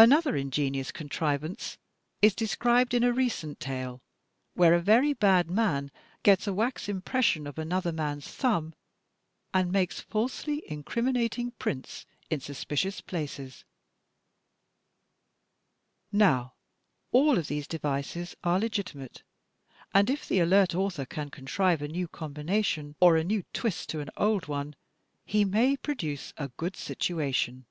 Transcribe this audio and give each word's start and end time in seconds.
Another 0.00 0.34
ingenious 0.34 0.90
contrivance 0.92 1.76
is 2.22 2.34
described 2.34 2.94
in 2.94 3.04
a 3.04 3.12
recent 3.12 3.60
tale, 3.60 4.00
where 4.54 4.72
a 4.72 4.80
very 4.80 5.12
bad 5.12 5.50
man 5.50 5.90
gets 6.22 6.46
a 6.46 6.54
wax 6.54 6.88
impression 6.88 7.46
of 7.46 7.58
another 7.58 7.92
man's 7.92 8.26
thumb 8.26 8.72
and 9.52 9.70
makes 9.70 10.00
falsely 10.00 10.62
incriminating 10.72 11.50
prints 11.50 12.06
in 12.30 12.40
sus 12.40 12.64
picious 12.64 13.04
places. 13.04 13.66
Now 16.10 16.54
all 17.12 17.36
of 17.36 17.48
these 17.48 17.66
devices 17.68 18.34
are 18.42 18.58
legitimate, 18.58 19.22
and 19.92 20.08
if 20.08 20.26
the 20.26 20.40
alert 20.40 20.74
author 20.74 21.04
can 21.04 21.28
contrive 21.28 21.82
a 21.82 21.88
new 21.88 22.08
combination, 22.08 22.96
or 23.00 23.18
a 23.18 23.24
new 23.24 23.42
twist 23.52 23.90
to 23.90 24.00
an 24.00 24.08
old 24.16 24.48
one, 24.48 24.76
he 25.26 25.44
may 25.44 25.76
produce 25.76 26.32
a 26.38 26.48
good 26.56 26.74
situation. 26.74 27.66